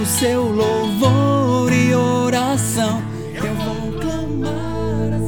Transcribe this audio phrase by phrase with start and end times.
[0.00, 3.02] O seu louvor e oração.
[3.34, 5.18] Eu vou clamar a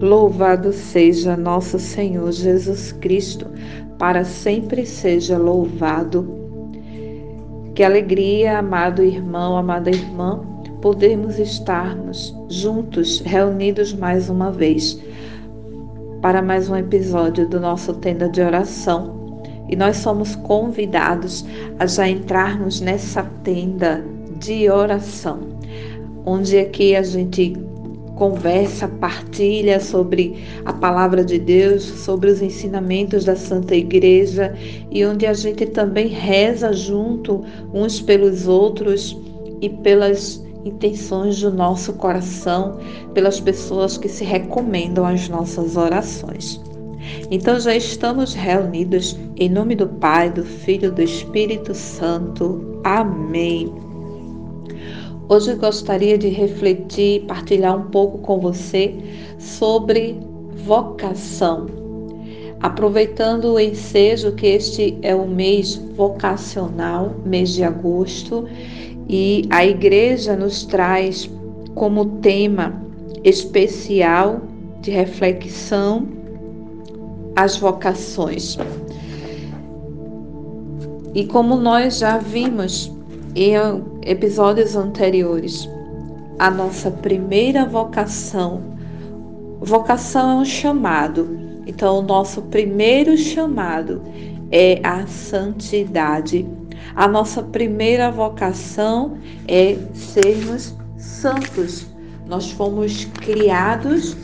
[0.00, 3.46] Louvado seja nosso Senhor Jesus Cristo,
[3.98, 6.32] para sempre seja louvado.
[7.74, 10.40] Que alegria, amado irmão, amada irmã,
[10.80, 15.02] podermos estarmos juntos, reunidos mais uma vez,
[16.20, 19.21] para mais um episódio do nosso Tenda de Oração.
[19.68, 21.44] E nós somos convidados
[21.78, 24.04] a já entrarmos nessa tenda
[24.38, 25.40] de oração,
[26.26, 27.54] onde aqui a gente
[28.16, 34.54] conversa, partilha sobre a palavra de Deus, sobre os ensinamentos da Santa Igreja
[34.90, 39.18] e onde a gente também reza junto uns pelos outros
[39.60, 42.78] e pelas intenções do nosso coração,
[43.14, 46.60] pelas pessoas que se recomendam às nossas orações.
[47.30, 52.80] Então já estamos reunidos em nome do Pai, do Filho e do Espírito Santo.
[52.84, 53.72] Amém.
[55.28, 58.94] Hoje gostaria de refletir, partilhar um pouco com você
[59.38, 60.18] sobre
[60.64, 61.66] vocação.
[62.60, 68.46] Aproveitando o ensejo que este é o mês vocacional, mês de agosto,
[69.08, 71.28] e a igreja nos traz
[71.74, 72.80] como tema
[73.24, 74.42] especial
[74.80, 76.21] de reflexão
[77.36, 78.56] as vocações.
[81.14, 82.90] E como nós já vimos
[83.34, 83.54] em
[84.02, 85.68] episódios anteriores,
[86.38, 88.62] a nossa primeira vocação,
[89.60, 91.38] vocação é um chamado.
[91.66, 94.02] Então, o nosso primeiro chamado
[94.50, 96.46] é a santidade.
[96.94, 101.86] A nossa primeira vocação é sermos santos.
[102.26, 104.16] Nós fomos criados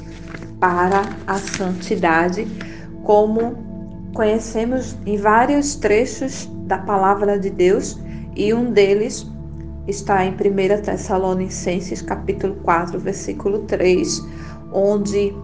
[0.58, 2.47] para a santidade,
[3.08, 3.56] como
[4.12, 7.98] conhecemos em vários trechos da palavra de Deus
[8.36, 9.26] e um deles
[9.86, 14.22] está em 1 Tessalonicenses capítulo 4, versículo 3,
[14.74, 15.34] onde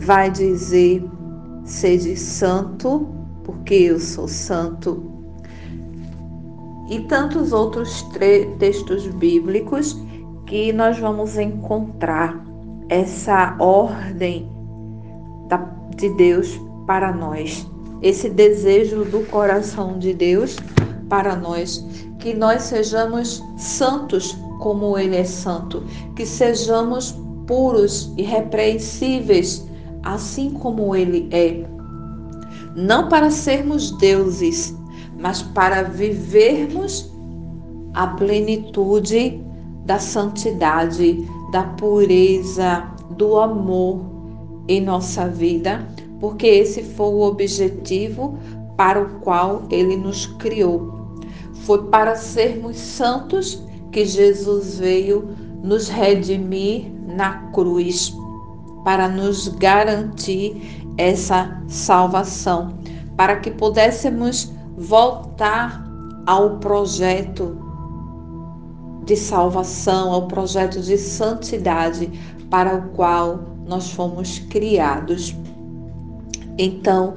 [0.00, 1.08] vai dizer:
[1.64, 3.06] Sede santo,
[3.44, 5.08] porque eu sou santo.
[6.90, 8.04] E tantos outros
[8.58, 9.96] textos bíblicos
[10.44, 12.44] que nós vamos encontrar
[12.88, 14.50] essa ordem
[15.96, 17.66] de Deus para nós,
[18.00, 20.56] esse desejo do coração de Deus
[21.08, 21.86] para nós,
[22.18, 25.82] que nós sejamos santos como Ele é santo,
[26.16, 27.16] que sejamos
[27.46, 29.66] puros e repreensíveis,
[30.02, 31.64] assim como Ele é.
[32.74, 34.74] Não para sermos deuses,
[35.18, 37.12] mas para vivermos
[37.94, 39.40] a plenitude
[39.84, 42.84] da santidade, da pureza,
[43.16, 44.00] do amor
[44.68, 45.86] em nossa vida,
[46.22, 48.38] porque esse foi o objetivo
[48.78, 51.02] para o qual Ele nos criou
[51.64, 55.28] foi para sermos santos que Jesus veio
[55.62, 58.14] nos redimir na cruz,
[58.84, 62.76] para nos garantir essa salvação,
[63.16, 65.84] para que pudéssemos voltar
[66.26, 67.56] ao projeto
[69.04, 72.10] de salvação, ao projeto de santidade
[72.50, 75.34] para o qual nós fomos criados.
[76.62, 77.14] Então,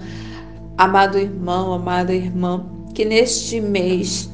[0.75, 2.65] amado irmão, amada irmã,
[2.95, 4.27] que neste mês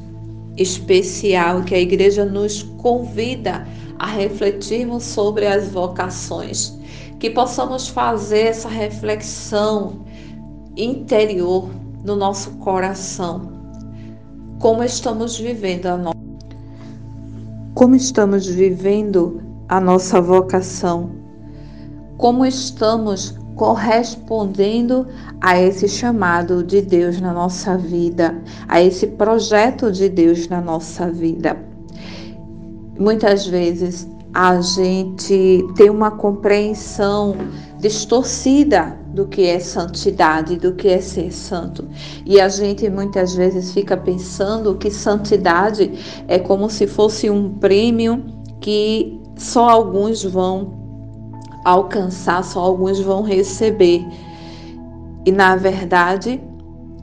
[0.56, 3.66] especial que a igreja nos convida
[3.98, 6.78] a refletirmos sobre as vocações,
[7.20, 10.00] que possamos fazer essa reflexão
[10.78, 11.68] interior
[12.02, 13.52] no nosso coração.
[14.60, 16.22] Como estamos vivendo a nossa
[17.74, 21.10] como estamos vivendo a nossa vocação?
[22.16, 25.06] Como estamos correspondendo
[25.40, 31.10] a esse chamado de Deus na nossa vida, a esse projeto de Deus na nossa
[31.10, 31.56] vida.
[32.98, 37.36] muitas vezes a gente tem uma compreensão
[37.78, 41.86] distorcida do que é santidade, do que é ser santo.
[42.24, 45.92] E a gente muitas vezes fica pensando que santidade
[46.28, 48.24] é como se fosse um prêmio
[48.60, 50.81] que só alguns vão
[51.64, 54.06] alcançar, só alguns vão receber.
[55.24, 56.42] E na verdade,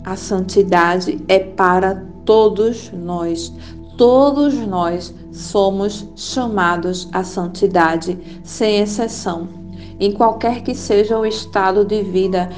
[0.03, 3.53] a santidade é para todos nós.
[3.97, 9.47] Todos nós somos chamados à santidade, sem exceção.
[9.99, 12.49] Em qualquer que seja o estado de vida,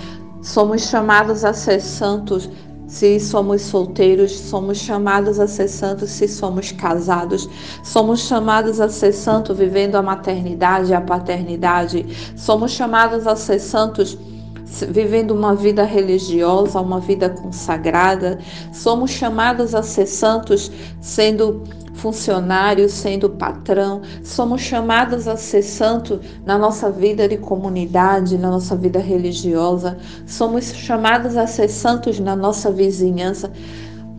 [0.42, 2.50] somos chamados a ser santos
[2.92, 6.10] se somos solteiros, somos chamados a ser santos.
[6.10, 7.50] Se somos casados,
[7.86, 12.06] somos chamados a ser santos vivendo a maternidade a paternidade,
[12.36, 14.18] somos chamados a ser santos
[14.90, 18.40] vivendo uma vida religiosa, uma vida consagrada,
[18.74, 26.58] somos chamados a ser santos sendo funcionários, sendo patrão, somos chamados a ser santos na
[26.58, 32.72] nossa vida de comunidade, na nossa vida religiosa, somos chamados a ser santos na nossa
[32.72, 33.52] vizinhança.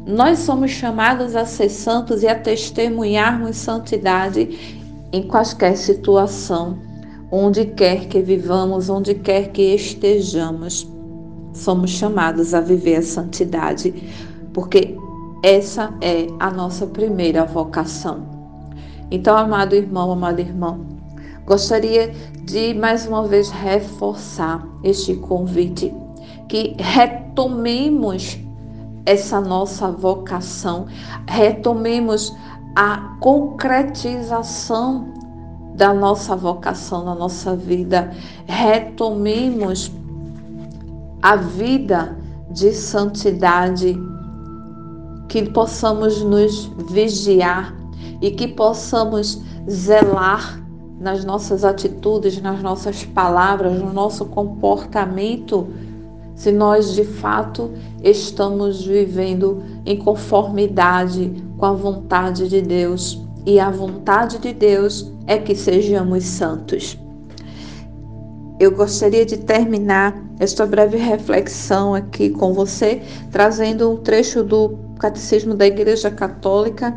[0.06, 4.82] Nós somos chamados a ser santos e a testemunharmos santidade
[5.12, 6.78] em qualquer situação
[7.30, 10.86] onde quer que vivamos, onde quer que estejamos,
[11.54, 13.94] somos chamados a viver a santidade,
[14.52, 14.98] porque
[15.42, 18.22] essa é a nossa primeira vocação.
[19.10, 20.78] Então, amado irmão, amada irmã,
[21.44, 25.92] gostaria de mais uma vez reforçar este convite,
[26.48, 28.38] que retomemos
[29.04, 30.86] essa nossa vocação,
[31.28, 32.34] retomemos
[32.76, 35.12] a concretização
[35.74, 38.12] da nossa vocação na nossa vida,
[38.46, 39.90] retomemos
[41.20, 42.16] a vida
[42.50, 43.98] de santidade,
[45.32, 47.74] que possamos nos vigiar
[48.20, 50.62] e que possamos zelar
[51.00, 55.68] nas nossas atitudes, nas nossas palavras, no nosso comportamento,
[56.34, 57.70] se nós de fato
[58.04, 63.18] estamos vivendo em conformidade com a vontade de Deus.
[63.46, 66.98] E a vontade de Deus é que sejamos santos.
[68.60, 73.00] Eu gostaria de terminar esta breve reflexão aqui com você,
[73.30, 76.96] trazendo um trecho do Catecismo da Igreja Católica,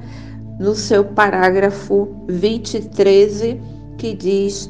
[0.60, 3.60] no seu parágrafo 2013,
[3.98, 4.69] que diz: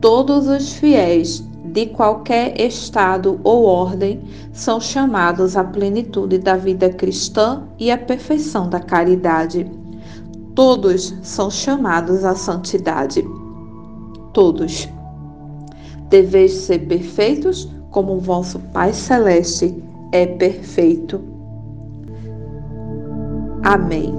[0.00, 4.22] Todos os fiéis de qualquer estado ou ordem
[4.54, 9.70] são chamados à plenitude da vida cristã e à perfeição da caridade.
[10.54, 13.22] Todos são chamados à santidade.
[14.32, 14.88] Todos.
[16.08, 19.74] Deveis ser perfeitos, como o vosso Pai Celeste
[20.10, 21.31] é perfeito.
[23.62, 24.12] Amém.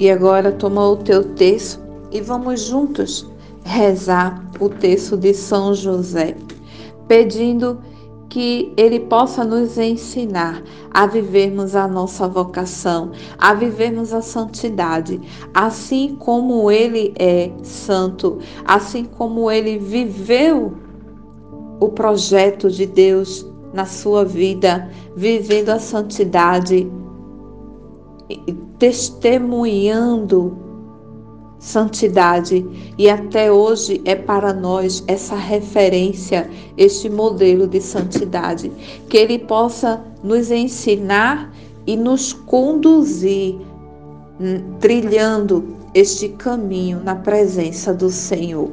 [0.00, 3.30] E agora toma o teu texto e vamos juntos
[3.64, 6.34] rezar o texto de São José,
[7.06, 7.78] pedindo
[8.32, 15.20] que ele possa nos ensinar a vivermos a nossa vocação, a vivermos a santidade,
[15.52, 20.72] assim como ele é santo, assim como ele viveu
[21.78, 26.90] o projeto de Deus na sua vida, vivendo a santidade,
[28.78, 30.56] testemunhando
[31.62, 32.66] santidade.
[32.98, 38.70] E até hoje é para nós essa referência, este modelo de santidade,
[39.08, 41.54] que ele possa nos ensinar
[41.86, 43.54] e nos conduzir
[44.40, 48.70] hum, trilhando este caminho na presença do Senhor.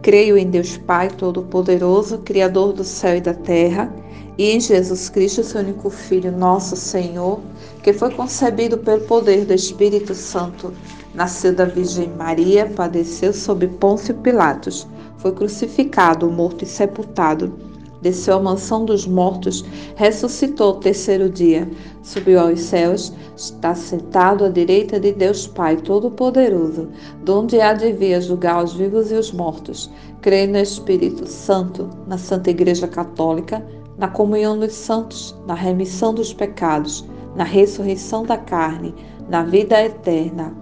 [0.00, 3.94] Creio em Deus Pai Todo-Poderoso, Criador do céu e da terra,
[4.38, 7.38] e em Jesus Cristo, seu único Filho, nosso Senhor,
[7.82, 10.72] que foi concebido pelo poder do Espírito Santo
[11.14, 14.86] Nasceu da Virgem Maria, padeceu sob Pôncio Pilatos,
[15.18, 17.52] foi crucificado, morto e sepultado.
[18.00, 19.64] Desceu à mansão dos mortos,
[19.94, 21.70] ressuscitou ao terceiro dia,
[22.02, 26.88] subiu aos céus, está sentado à direita de Deus Pai Todo-Poderoso,
[27.22, 29.88] donde há de vir julgar os vivos e os mortos.
[30.20, 33.64] Creio no Espírito Santo, na Santa Igreja Católica,
[33.96, 37.04] na comunhão dos santos, na remissão dos pecados,
[37.36, 38.94] na ressurreição da carne,
[39.28, 40.61] na vida eterna.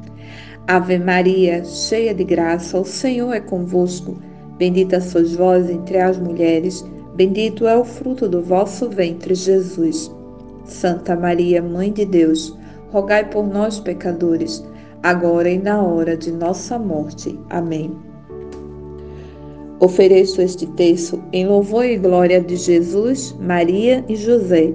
[0.67, 4.17] Ave Maria, cheia de graça, o Senhor é convosco.
[4.57, 10.11] Bendita sois vós entre as mulheres, bendito é o fruto do vosso ventre, Jesus.
[10.65, 12.55] Santa Maria, Mãe de Deus,
[12.91, 14.63] rogai por nós, pecadores,
[15.01, 17.37] agora e na hora de nossa morte.
[17.49, 17.91] Amém.
[19.79, 24.71] Ofereço este texto em louvor e glória de Jesus, Maria e José,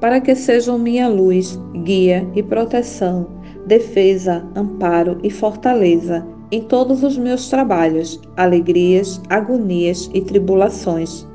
[0.00, 3.26] para que sejam minha luz, guia e proteção,
[3.66, 11.26] defesa, amparo e fortaleza em todos os meus trabalhos, alegrias, agonias e tribulações.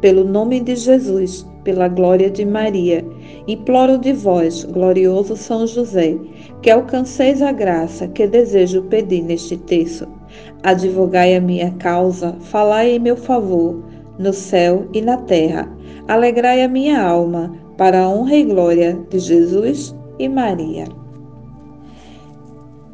[0.00, 3.04] Pelo nome de Jesus, pela glória de Maria,
[3.46, 6.18] imploro de vós, glorioso São José,
[6.60, 10.08] que alcanceis a graça que desejo pedir neste texto.
[10.62, 13.82] Advogai a minha causa, falai em meu favor,
[14.18, 15.72] no céu e na terra.
[16.08, 21.03] Alegrai a minha alma, para a honra e glória de Jesus e Maria.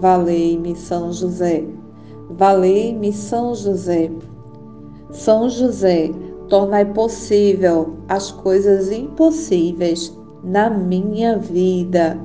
[0.00, 1.64] Valei-me, São José.
[2.30, 4.10] Valei-me, São José.
[5.10, 6.10] São José,
[6.48, 12.18] tornai possível as coisas impossíveis na minha vida.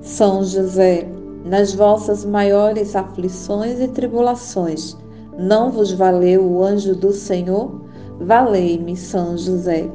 [0.00, 1.08] São José,
[1.44, 4.96] nas vossas maiores aflições e tribulações,
[5.38, 7.80] não vos valeu o anjo do Senhor?
[8.20, 9.90] Valei-me, São José.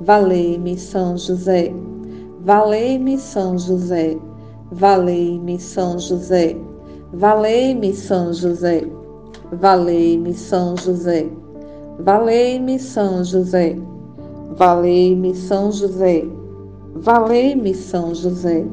[0.00, 1.74] Valei-me, São José.
[2.40, 4.16] Valei-me, São José.
[4.74, 6.56] Valei-me, São José.
[7.12, 8.88] Valei-me, São José.
[9.52, 11.30] Valei-me, São José.
[12.00, 13.78] Valei-me, São José.
[14.56, 16.26] Valei-me, São José.
[16.94, 18.66] Valei-me, São José.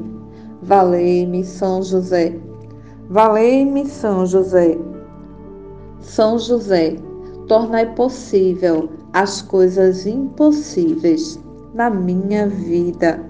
[0.62, 2.34] Valei-me, São José.
[3.10, 4.78] Valei-me, São José.
[6.00, 6.96] São José,
[7.46, 11.38] tornai possível as coisas impossíveis
[11.74, 13.29] na minha vida.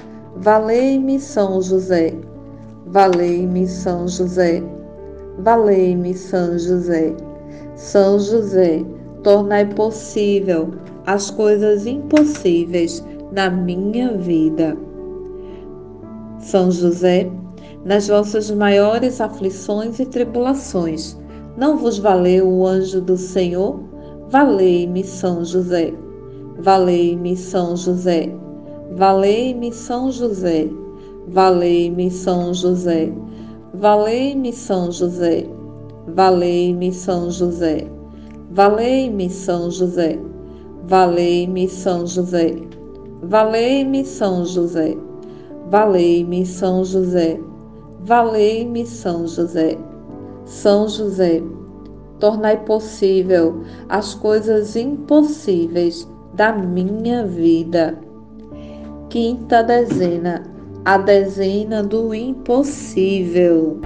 [0.41, 2.15] Valei-me, São José.
[2.87, 4.63] Valei-me, São José.
[5.37, 7.15] Valei-me, São José.
[7.75, 8.83] São José,
[9.21, 10.71] tornai possível
[11.05, 14.75] as coisas impossíveis na minha vida.
[16.39, 17.29] São José,
[17.85, 21.15] nas vossas maiores aflições e tribulações,
[21.55, 23.79] não vos valeu o anjo do Senhor?
[24.31, 25.93] Valei-me, São José.
[26.57, 28.40] Valei-me, São José.
[28.95, 30.69] Valei-me, São José.
[31.27, 33.13] Valei-me, São José.
[33.73, 35.47] Valei-me, São José.
[36.07, 37.87] Valei-me, São José.
[38.51, 40.19] Valei-me, São José.
[40.83, 42.55] Valei-me, São José.
[43.23, 44.97] Valei-me, São José.
[45.69, 47.39] Valei-me, São José.
[48.03, 49.77] Valei-me, São José.
[50.45, 51.41] São José,
[52.19, 57.97] tornai possível as coisas impossíveis da minha vida.
[59.11, 60.41] Quinta dezena,
[60.85, 63.81] a dezena do impossível.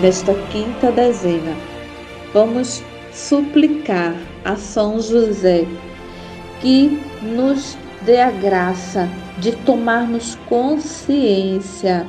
[0.00, 1.54] Nesta quinta dezena,
[2.34, 5.64] vamos suplicar a São José
[6.60, 12.06] que nos dê a graça de tomarmos consciência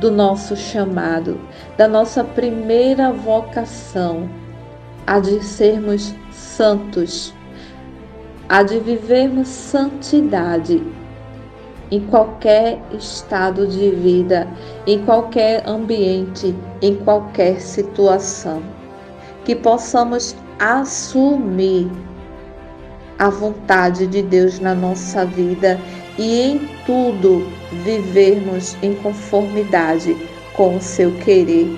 [0.00, 1.40] do nosso chamado,
[1.76, 4.28] da nossa primeira vocação,
[5.06, 7.34] a de sermos santos,
[8.48, 10.82] a de vivermos santidade
[11.90, 14.46] em qualquer estado de vida,
[14.86, 18.62] em qualquer ambiente, em qualquer situação.
[19.44, 21.88] Que possamos assumir
[23.18, 25.78] a vontade de Deus na nossa vida
[26.18, 27.46] e em tudo
[27.84, 30.16] vivermos em conformidade
[30.54, 31.76] com o seu querer.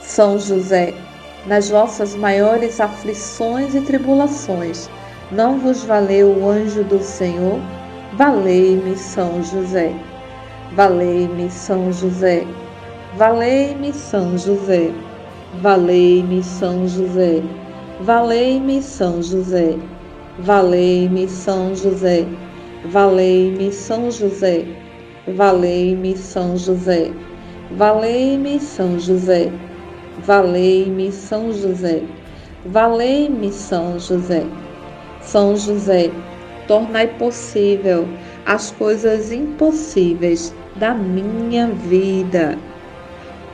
[0.00, 0.94] São José,
[1.46, 4.88] nas vossas maiores aflições e tribulações,
[5.30, 7.58] não vos valeu o anjo do Senhor?
[8.14, 9.94] Valei-me, São José.
[10.76, 12.46] Valei-me, São José.
[13.16, 14.92] Valei-me, São José.
[15.62, 17.42] Valei-me, São José.
[18.02, 19.78] Valei-me, São José.
[20.40, 22.26] Valei-me, São José.
[22.86, 24.66] Valei-me, São José.
[25.28, 27.12] Valei-me, São José.
[27.70, 29.52] Valei-me, São José.
[30.18, 32.02] Valei-me, São José.
[32.66, 34.44] Valei-me, São José.
[35.20, 36.10] São José,
[36.66, 38.08] tornai possível
[38.44, 42.58] as coisas impossíveis da minha vida.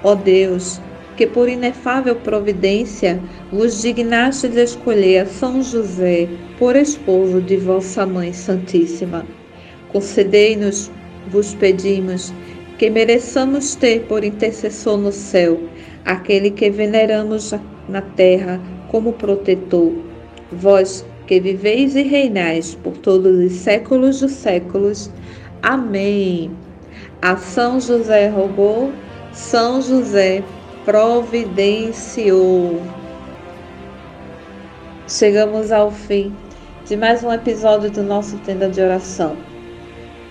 [0.03, 0.81] Ó Deus,
[1.19, 3.21] que por inefável providência
[3.51, 6.29] vos dignastes escolher a São José
[6.61, 9.27] por esposo de vossa Mãe Santíssima.
[9.93, 10.93] Concedei-nos,
[11.29, 12.33] vos pedimos,
[12.79, 15.59] que mereçamos ter por intercessor no céu
[16.05, 17.53] aquele que veneramos
[17.89, 19.93] na terra como protetor.
[20.53, 25.11] Vós que viveis e reinais por todos os séculos dos séculos.
[25.63, 26.53] Amém.
[27.21, 28.93] A São José rogou,
[29.33, 30.45] São José
[30.89, 32.81] providenciou.
[35.07, 36.35] Chegamos ao fim
[36.87, 39.37] de mais um episódio do nosso Tenda de Oração.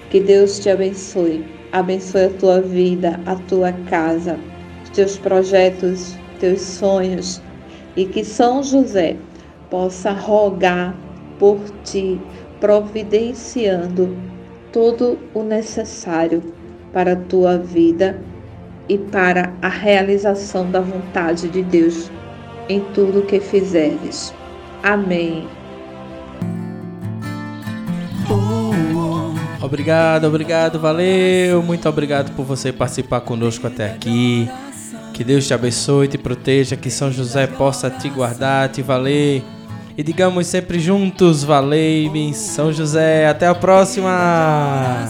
[0.10, 4.40] Que Deus te abençoe, abençoe a tua vida, a tua casa,
[4.84, 7.40] os teus projetos, teus sonhos
[7.96, 9.16] e que São José
[9.70, 10.96] possa rogar
[11.38, 12.20] por ti,
[12.60, 14.18] providenciando
[14.74, 16.42] todo o necessário
[16.92, 18.20] para a tua vida
[18.90, 22.10] e para a realização da vontade de Deus
[22.70, 24.34] em tudo que fizeres.
[24.84, 25.48] Amém.
[29.62, 31.62] Obrigado, obrigado, valeu.
[31.62, 34.50] Muito obrigado por você participar conosco até aqui.
[35.14, 39.44] Que Deus te abençoe, te proteja, que São José possa te guardar, te valer.
[39.98, 43.28] E digamos sempre juntos, valei-me, São José.
[43.28, 45.10] Até a próxima!